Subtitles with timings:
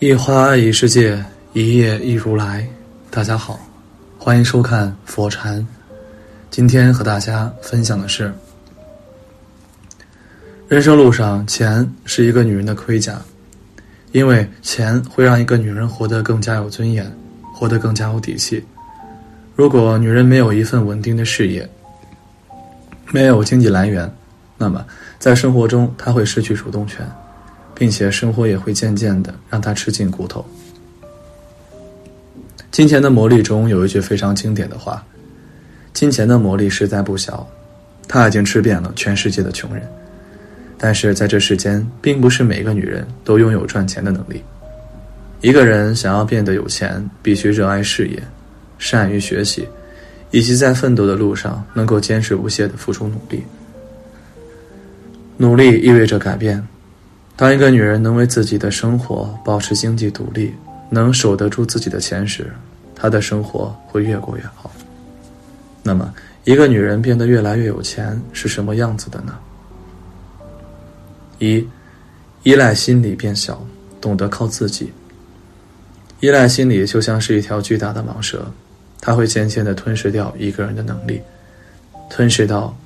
[0.00, 1.20] 一花一世界，
[1.54, 2.64] 一叶一如来。
[3.10, 3.58] 大家好，
[4.16, 5.66] 欢迎收看佛禅。
[6.52, 8.32] 今天和大家分享的是：
[10.68, 13.20] 人生路上，钱是一个女人的盔甲，
[14.12, 17.12] 因为钱会让一个女人活得更加有尊严，
[17.52, 18.64] 活得更加有底气。
[19.56, 21.68] 如果女人没有一份稳定的事业，
[23.10, 24.08] 没有经济来源，
[24.58, 24.86] 那么
[25.18, 27.04] 在生活中她会失去主动权。
[27.78, 30.44] 并且生活也会渐渐的让他吃尽骨头。
[32.72, 35.06] 金钱的魔力中有一句非常经典的话
[35.94, 37.48] ：“金钱的魔力实在不小，
[38.08, 39.88] 他已经吃遍了全世界的穷人。”
[40.76, 44.42] 但是在这世间，并不是每个女人都拥有赚钱的能力。
[45.40, 48.22] 一个人想要变得有钱，必须热爱事业，
[48.78, 49.66] 善于学习，
[50.30, 53.42] 以及在奋斗的路上能够坚持不懈的付出努力。
[55.36, 56.64] 努力意味着改变。
[57.38, 60.52] 当一个女人能为自己的生活保持经济独立，
[60.90, 62.52] 能守得住自己的钱时，
[62.96, 64.68] 她的生活会越过越好。
[65.84, 69.38] 那么，一个女人变得越来越有钱是什么样子的呢？
[71.38, 71.64] 一，
[72.42, 73.64] 依赖心理变小，
[74.00, 74.92] 懂得靠自己。
[76.18, 78.50] 依赖心理就像是一条巨大的蟒蛇，
[79.00, 81.22] 它会渐渐的吞噬掉一个人的能力，
[82.10, 82.76] 吞噬到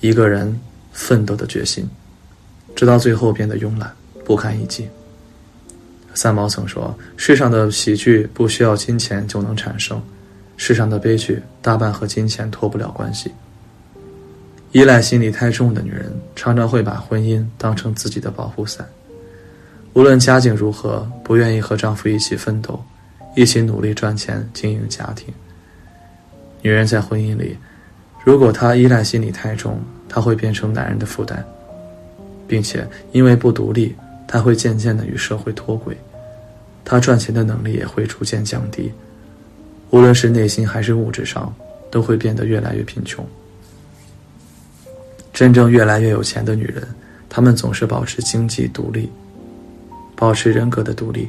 [0.00, 0.60] 一个人
[0.92, 1.88] 奋斗的决心。
[2.78, 3.92] 直到最后变得慵懒
[4.24, 4.88] 不堪一击。
[6.14, 10.00] 三毛曾说：“世上的喜剧不需要金钱就能产生，
[10.56, 13.32] 世上的悲剧大半和金钱脱不了关系。”
[14.70, 18.86] 依赖心理太重的女人，常常会把婚姻当成自己的保护伞，
[19.94, 22.80] 无论家境如何，不愿意和丈夫一起奋斗，
[23.34, 25.34] 一起努力赚钱经营家庭。
[26.62, 27.56] 女人在婚姻里，
[28.24, 31.44] 如果她依赖心理太重，她会变成男人的负担。
[32.48, 33.94] 并且因为不独立，
[34.26, 35.96] 他会渐渐的与社会脱轨，
[36.84, 38.90] 他赚钱的能力也会逐渐降低，
[39.90, 41.54] 无论是内心还是物质上，
[41.90, 43.24] 都会变得越来越贫穷。
[45.32, 46.82] 真正越来越有钱的女人，
[47.28, 49.08] 她们总是保持经济独立，
[50.16, 51.28] 保持人格的独立，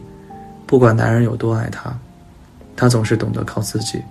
[0.65, 1.95] 不管男人有多爱她，
[2.75, 4.01] 她总是懂得靠自己，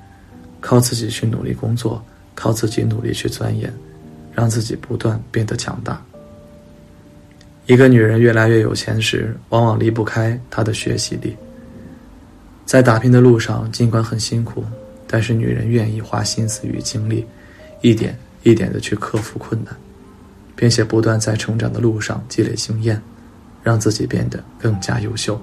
[0.61, 2.01] 靠自己去努力工作，
[2.35, 3.73] 靠自己努力去钻研，
[4.33, 6.01] 让自己不断变得强大。
[7.69, 11.37] 一个女人越来越有钱时，往往离不开她的学习力。
[12.65, 14.65] 在打拼的路上，尽管很辛苦，
[15.07, 17.27] 但是女人愿意花心思与精力，
[17.83, 19.77] 一点一点的去克服困难，
[20.57, 22.99] 并且不断在成长的路上积累经验，
[23.63, 25.39] 让自己变得更加优秀。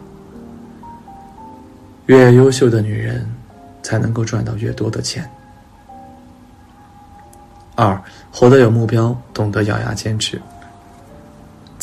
[2.08, 3.24] 越优秀的女人，
[3.84, 5.30] 才能够赚到越多的钱。
[7.76, 10.42] 二，活得有目标，懂得咬牙坚持。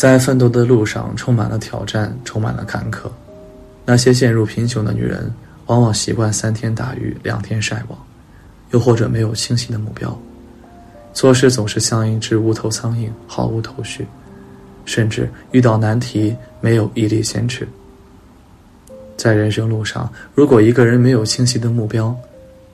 [0.03, 3.09] 在奋斗的路上，充满了挑战，充满了坎坷。
[3.85, 5.33] 那些陷入贫穷的女人，
[5.67, 7.97] 往往习惯三天打鱼两天晒网，
[8.73, 10.21] 又或者没有清晰的目标，
[11.13, 14.05] 做事总是像一只无头苍蝇，毫无头绪，
[14.85, 17.65] 甚至遇到难题没有毅力坚持。
[19.17, 22.13] 在人生路上，如果一个人没有清晰的目标，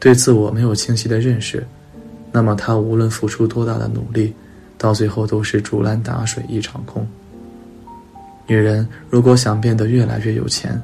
[0.00, 1.62] 对自我没有清晰的认识，
[2.32, 4.34] 那么他无论付出多大的努力，
[4.78, 7.06] 到最后都是竹篮打水一场空。
[8.46, 10.80] 女人如果想变得越来越有钱，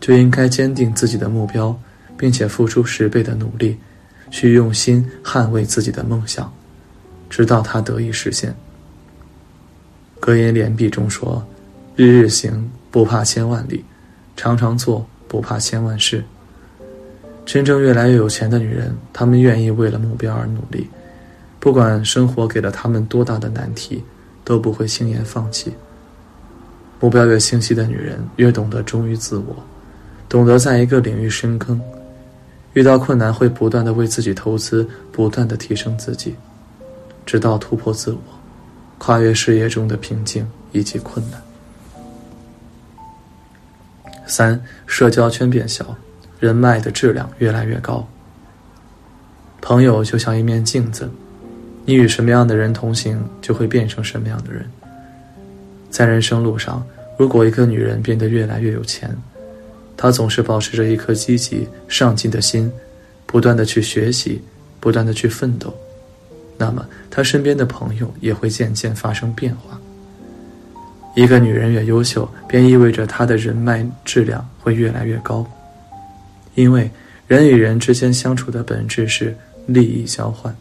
[0.00, 1.74] 就应该坚定自己的目标，
[2.16, 3.78] 并且付出十倍的努力，
[4.30, 6.52] 去用心捍卫自己的梦想，
[7.30, 8.54] 直到它得以实现。
[10.18, 11.42] 格言联璧中说
[11.96, 13.82] ：“日日行，不怕千万里；
[14.36, 16.22] 常常做，不怕千万事。”
[17.46, 20.86] 真正越来越有钱的女人，她们愿意为了目标而努力，
[21.60, 24.02] 不管生活给了他们多大的难题，
[24.44, 25.72] 都不会轻言放弃。
[26.98, 29.54] 目标越清晰的女人，越懂得忠于自我，
[30.28, 31.80] 懂得在一个领域深耕，
[32.72, 36.34] 遇到困难会不断的为自己投资，不断的提升自己，
[37.24, 38.20] 直到突破自我，
[38.98, 41.40] 跨越事业中的瓶颈以及困难。
[44.26, 45.94] 三，社交圈变小，
[46.38, 48.06] 人脉的质量越来越高。
[49.60, 51.10] 朋友就像一面镜子，
[51.90, 54.64] 你与什么样的人同行，就会变成什么样的人。
[55.90, 56.86] 在人生路上，
[57.18, 59.12] 如果一个女人变得越来越有钱，
[59.96, 62.70] 她总是保持着一颗积极上进的心，
[63.26, 64.40] 不断的去学习，
[64.78, 65.76] 不断的去奋斗，
[66.56, 69.76] 那么她身边的朋友也会渐渐发生变化。
[71.16, 75.44] 一个女人越优秀，便意味着她的人脉质量会越来越高，
[76.54, 76.88] 因为
[77.26, 79.36] 人与人之间相处的本质是
[79.66, 80.54] 利益交换。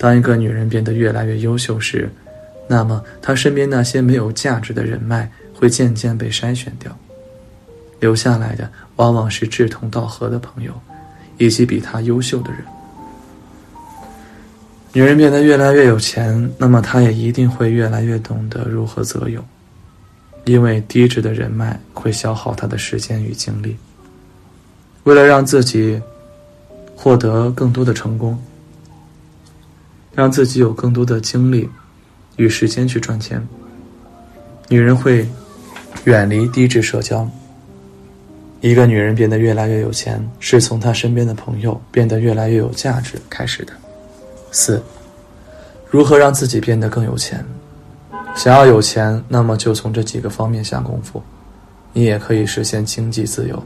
[0.00, 2.08] 当一个女人变得越来越优秀时，
[2.66, 6.90] 那么，她身边那些没有价值的人脉会渐渐被筛选掉，
[8.00, 8.66] 留下来的
[8.96, 10.72] 往往是志同道合的朋友，
[11.36, 12.62] 以及比她优秀的人。
[14.94, 19.44] 女人变得越来越有钱，那么她也一定会越来越懂得如何择友，
[20.46, 23.76] 因为低质的人脉会消耗她的时间与精力。
[25.04, 26.00] 为了让自己
[26.96, 28.42] 获得更多的成功，
[30.14, 31.68] 让自己有更多的精力
[32.36, 33.46] 与时间去赚钱，
[34.68, 35.28] 女人会
[36.04, 37.28] 远离低质社交。
[38.60, 43.72] 一个女人变得越来越有钱，是从她身边的朋友变得越来越有价值开始的。
[44.50, 44.82] 四，
[45.88, 47.44] 如何让自己变得更有钱？
[48.36, 51.22] 想要有钱，那么就从这几个方面下功夫，
[51.92, 53.62] 你也可以实现经济自由。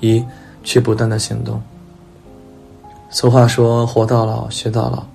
[0.00, 0.24] 一，
[0.62, 1.62] 去不断的行动。
[3.14, 5.06] 俗话说“活到老，学到老”。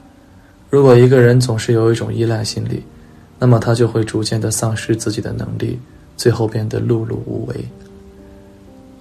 [0.72, 2.82] 如果一个人总是有一种依赖心理，
[3.38, 5.78] 那么他就会逐渐的丧失自己的能力，
[6.16, 7.56] 最后变得碌碌无为。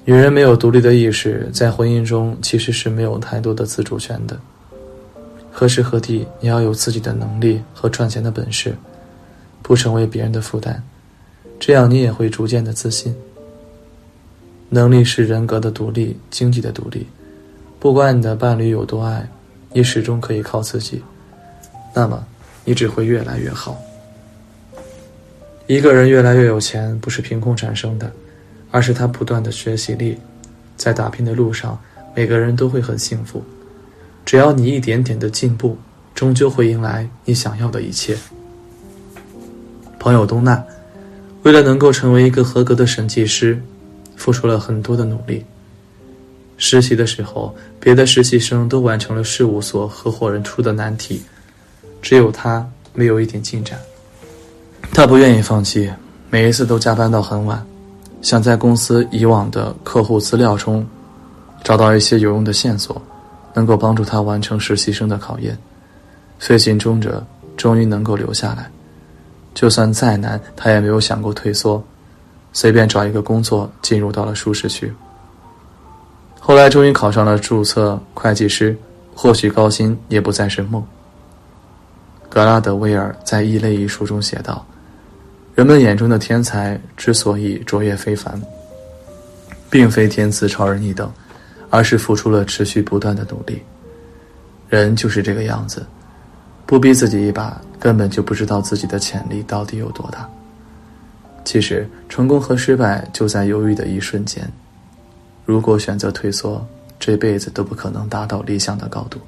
[0.05, 4.37] 女人没有独立的意识，在婚姻中其实是没有太多的自主权的。
[5.53, 8.75] 何时何地，你要有自己的能力和赚钱的本事，
[9.63, 10.83] 不成为别人的负担，
[11.61, 13.15] 这样你也会逐渐的自信。
[14.69, 17.07] 能力是人格的独立，经济的独立。
[17.81, 19.29] 不管你的伴侣有多爱，
[19.73, 21.01] 你始终可以靠自己，
[21.95, 22.27] 那么
[22.65, 23.79] 你只会越来越好。
[25.69, 28.11] 一个人越来越有钱，不是凭空产生的，
[28.71, 30.19] 而是他不断的学习力，
[30.77, 31.79] 在打拼的路上，
[32.17, 33.45] 每个人都会很幸福。
[34.25, 35.79] 只要你一点点的进步，
[36.15, 38.17] 终究会迎来你想要的一切。
[40.01, 40.65] 朋友东娜，
[41.45, 43.63] 为了能够成为一个合格的审计师，
[44.17, 45.45] 付出了很多的努力。
[46.59, 51.23] 实习的时候，别的实习生都完成了事务所合伙人出的难题，
[52.03, 53.79] 只有他没有一点进展。
[54.93, 55.91] 他不愿意放弃，
[56.29, 57.67] 每一次都加班到很晚，
[58.21, 60.87] 想在公司以往的客户资料中
[61.65, 63.01] 找到一些有用的线索。
[63.55, 65.57] 能够帮助他完成实习生的考验，
[66.39, 67.27] 费尽周折，
[67.57, 68.71] 终于能够留下来。
[69.53, 71.83] 就算再难，他也没有想过退缩，
[72.53, 74.93] 随便找一个工作进入到了舒适区。
[76.49, 78.75] 后来终于考上了注册会计师，
[79.15, 80.83] 或许高薪也不再是梦。
[82.27, 84.65] 格拉德威尔在《异类》一书中写道
[85.55, 88.41] ：“人们眼中的天才之所以卓越非凡，
[89.69, 91.13] 并非天资超人一等。”
[91.69, 93.61] 而是付出了持续不断的努力。
[94.71, 95.85] 人就是这个样子，
[96.65, 100.27] 不逼自己一把，根本就不知道自己的潜力到底有多大。
[101.45, 104.51] 其实，成功和失败就在犹豫的一瞬间。
[105.49, 106.63] 如果选择退缩，
[107.01, 109.19] 这辈子都不可能达到理想的高度。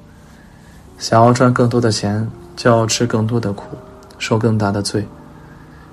[0.99, 3.75] 想要赚更多的钱，就要吃更多的苦，
[4.19, 5.03] 受更大的罪，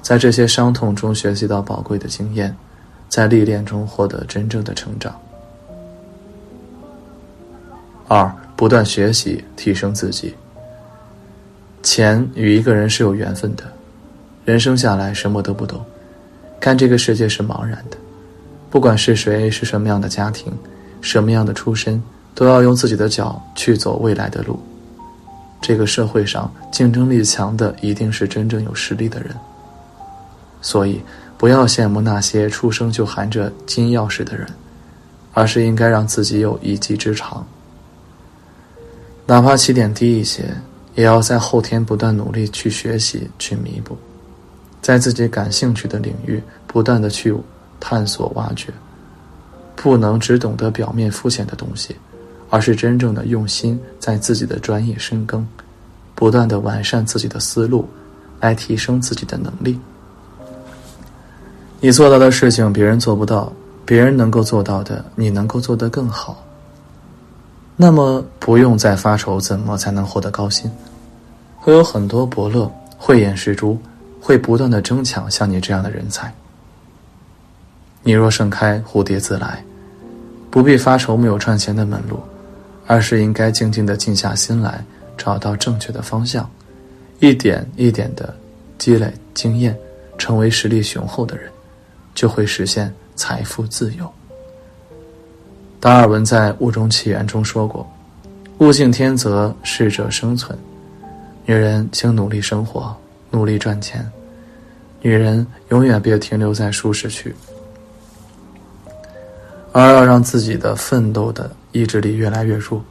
[0.03, 2.55] 在这些伤痛中学习到宝贵的经验，
[3.09, 5.19] 在历练中获得真正的成长。
[8.07, 10.35] 二，不断学习，提升自己。
[11.83, 13.65] 钱与一个人是有缘分的，
[14.45, 15.83] 人生下来什么都不懂，
[16.61, 17.97] 看这个世界是茫然的。
[18.71, 20.53] 不管是谁，是什么样的家庭，
[21.01, 22.03] 什么样的出身，
[22.35, 24.59] 都要用自己的脚去走未来的路。
[25.61, 29.35] 这个社会上竞争力强的，一定是真正有实力的人。
[30.61, 31.01] 所以，
[31.37, 34.47] 不要羡慕那些出生就含着金钥匙的人，
[35.33, 37.47] 而是应该让自己有一技之长。
[39.27, 40.45] 哪怕起点低一些，
[40.95, 43.97] 也要在后天不断努力去学习、去弥补，
[44.83, 47.35] 在自己感兴趣的领域不断的去
[47.81, 48.73] 探索、挖掘，
[49.77, 51.97] 不能只懂得表面肤浅的东西，
[52.51, 55.47] 而是真正的用心在自己的专业深耕，
[56.15, 57.89] 不断的完善自己的思路，
[58.41, 59.79] 来提升自己的能力。
[61.81, 63.53] 你做到的事情别人做不到，
[63.87, 66.45] 别人能够做到的，你能够做得更好。
[67.77, 70.69] 那么不用再发愁怎么才能获得高薪，
[71.57, 72.69] 会有很多伯乐
[72.99, 73.79] 慧眼识珠，
[74.21, 76.35] 会不断的争抢像你这样的人才。
[78.03, 79.63] 你若盛开，蝴蝶自来，
[80.51, 82.19] 不必发愁没有赚钱的门路，
[82.87, 84.83] 而是应该静静的静下心来，
[85.17, 86.49] 找到正确的方向，
[87.21, 88.35] 一点一点的
[88.79, 89.77] 积累经验，
[90.17, 91.51] 成为实力雄厚的人，
[92.15, 94.11] 就会实现财富自由。
[95.81, 97.89] 达尔文在《物种起源》中说过
[98.59, 100.59] ：“物竞天择，适者生存。”
[101.47, 102.97] 女人，请努力生活，
[103.31, 104.05] 努力赚钱。
[105.01, 107.33] 女人永远别停留在舒适区，
[109.79, 112.83] 而要让自己的奋斗的意志力越来越弱。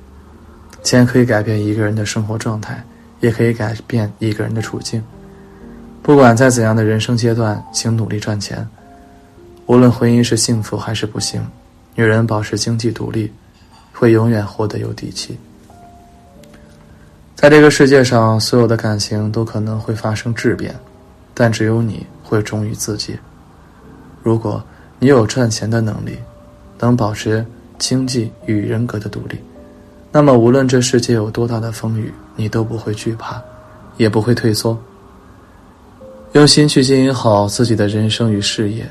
[0.83, 2.81] 钱可以改变一个人的生活状态，
[3.19, 5.03] 也可以改变一个人的处境。
[6.01, 8.65] 不管在怎样的人生阶段，请努力赚钱。
[9.65, 11.45] 无论婚姻是幸福还是不幸，
[11.93, 13.29] 女人保持经济独立，
[13.91, 15.37] 会永远活得有底气。
[17.35, 20.73] 在这个世界上，所有的感情都可能会发生质变，
[21.33, 23.19] 但只有你会忠于自己。
[24.23, 24.63] 如果
[24.99, 26.17] 你有赚钱的能力，
[26.79, 27.45] 能保持
[27.77, 29.37] 经济与人格的独立，
[30.11, 33.41] 那么无论这世界有多大的风雨，你都不会惧怕，
[33.97, 34.77] 也不会退缩。
[36.33, 38.87] 用心去经营好自己的人生与事业，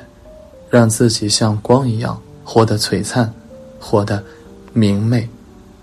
[0.70, 3.32] 让自己像光一样活得璀璨，
[3.78, 4.22] 活得
[4.72, 5.28] 明媚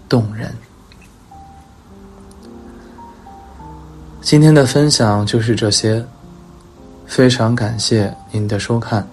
[0.09, 0.53] 动人。
[4.21, 6.03] 今天的分享就是这些，
[7.05, 9.07] 非常感谢您的收看。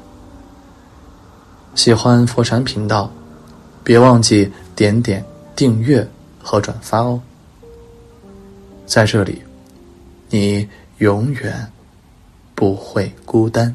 [1.75, 3.11] 喜欢佛禅频道，
[3.85, 5.25] 别忘记点点
[5.55, 6.07] 订阅
[6.43, 7.21] 和转发哦。
[8.87, 9.41] 在这里，
[10.29, 11.71] 你永远
[12.55, 13.75] 不会孤单。